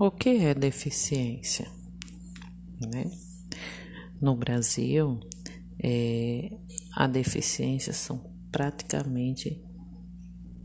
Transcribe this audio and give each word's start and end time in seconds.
O 0.00 0.12
que 0.12 0.28
é 0.28 0.54
deficiência? 0.54 1.68
Né? 2.80 3.10
No 4.20 4.36
Brasil, 4.36 5.18
é, 5.82 6.56
a 6.94 7.08
deficiência 7.08 7.92
são 7.92 8.32
praticamente 8.52 9.60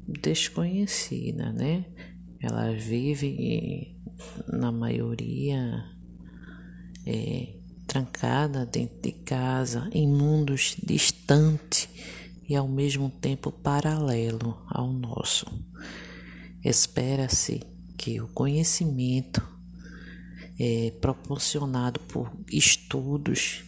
desconhecidas, 0.08 1.52
né? 1.56 1.84
Elas 2.40 2.84
vivem, 2.84 4.00
na 4.48 4.72
maioria, 4.72 5.84
é, 7.04 7.56
trancada 7.88 8.68
dentro 8.68 9.02
de 9.02 9.14
casa, 9.14 9.90
em 9.92 10.08
mundos 10.08 10.76
distantes 10.86 11.90
e 12.48 12.56
ao 12.56 12.68
mesmo 12.68 13.10
tempo 13.10 13.52
paralelo 13.52 14.64
ao 14.70 14.94
nosso. 14.94 15.48
Espera-se 16.64 17.73
que 17.98 18.20
o 18.22 18.28
conhecimento 18.28 19.42
é, 20.60 20.92
proporcionado 21.02 22.00
por 22.02 22.32
estudos 22.52 23.64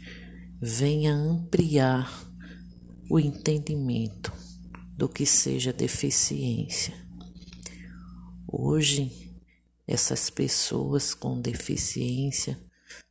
venha 0.61 1.13
ampliar 1.13 2.09
o 3.09 3.19
entendimento 3.19 4.31
do 4.97 5.07
que 5.09 5.25
seja 5.25 5.73
deficiência. 5.73 6.93
Hoje, 8.47 9.35
essas 9.87 10.29
pessoas 10.29 11.13
com 11.13 11.39
deficiência 11.39 12.59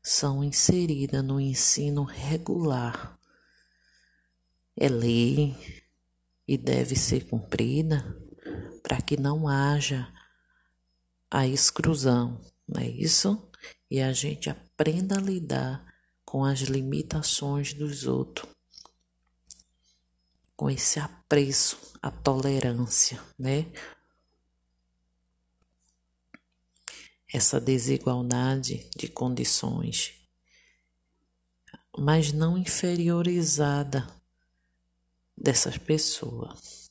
são 0.02 0.42
inseridas 0.42 1.24
no 1.24 1.40
ensino 1.40 2.02
regular. 2.02 3.18
É 4.76 4.88
lei 4.88 5.56
e 6.48 6.58
deve 6.58 6.96
ser 6.96 7.28
cumprida 7.28 8.02
para 8.82 9.00
que 9.00 9.16
não 9.16 9.46
haja 9.46 10.12
a 11.34 11.48
exclusão, 11.48 12.40
não 12.68 12.80
é 12.80 12.86
isso? 12.86 13.50
E 13.90 14.00
a 14.00 14.12
gente 14.12 14.48
aprenda 14.48 15.18
a 15.18 15.20
lidar 15.20 15.84
com 16.24 16.44
as 16.44 16.60
limitações 16.60 17.74
dos 17.74 18.06
outros, 18.06 18.48
com 20.56 20.70
esse 20.70 21.00
apreço, 21.00 21.76
a 22.00 22.08
tolerância, 22.08 23.20
né? 23.36 23.66
Essa 27.32 27.60
desigualdade 27.60 28.88
de 28.96 29.08
condições, 29.08 30.14
mas 31.98 32.32
não 32.32 32.56
inferiorizada 32.56 34.06
dessas 35.36 35.76
pessoas 35.76 36.83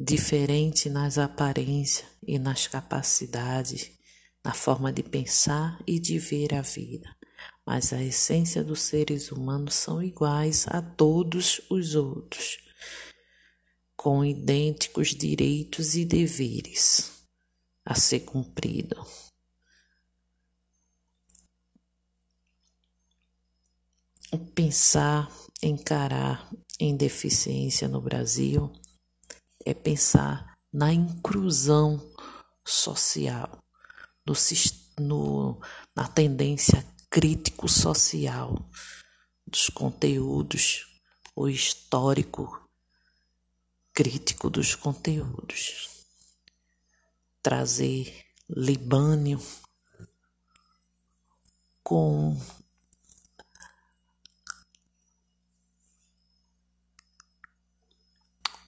diferente 0.00 0.88
nas 0.88 1.18
aparências 1.18 2.06
e 2.24 2.38
nas 2.38 2.68
capacidades, 2.68 3.90
na 4.44 4.54
forma 4.54 4.92
de 4.92 5.02
pensar 5.02 5.82
e 5.84 5.98
de 5.98 6.20
ver 6.20 6.54
a 6.54 6.62
vida, 6.62 7.12
mas 7.66 7.92
a 7.92 8.00
essência 8.00 8.62
dos 8.62 8.80
seres 8.82 9.32
humanos 9.32 9.74
são 9.74 10.00
iguais 10.00 10.66
a 10.68 10.80
todos 10.80 11.60
os 11.68 11.96
outros, 11.96 12.58
com 13.96 14.24
idênticos 14.24 15.08
direitos 15.08 15.96
e 15.96 16.04
deveres 16.04 17.26
a 17.84 17.96
ser 17.96 18.20
cumprido. 18.20 19.04
Pensar, 24.54 25.28
encarar 25.60 26.48
em 26.78 26.96
deficiência 26.96 27.88
no 27.88 28.00
Brasil 28.00 28.72
é 29.68 29.74
pensar 29.74 30.56
na 30.72 30.94
inclusão 30.94 32.00
social, 32.64 33.62
no, 34.26 34.32
no, 34.98 35.60
na 35.94 36.08
tendência 36.08 36.82
crítico-social 37.10 38.66
dos 39.46 39.68
conteúdos, 39.68 40.86
o 41.36 41.50
histórico 41.50 42.66
crítico 43.92 44.48
dos 44.48 44.74
conteúdos. 44.74 46.06
Trazer 47.42 48.24
Libânio 48.48 49.38
com 51.82 52.40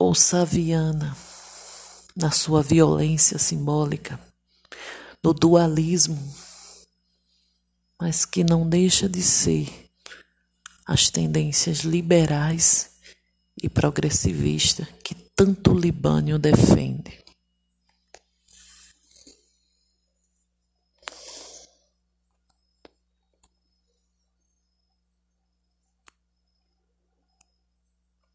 ou 0.01 0.15
Saviana, 0.15 1.15
na 2.17 2.31
sua 2.31 2.63
violência 2.63 3.39
simbólica, 3.39 4.19
no 5.23 5.35
dualismo, 5.35 6.19
mas 8.01 8.25
que 8.25 8.43
não 8.43 8.67
deixa 8.67 9.07
de 9.07 9.21
ser 9.21 9.69
as 10.87 11.11
tendências 11.11 11.81
liberais 11.81 12.93
e 13.63 13.69
progressivistas 13.69 14.89
que 15.05 15.15
tanto 15.37 15.75
Libânio 15.75 16.39
defende. 16.39 17.20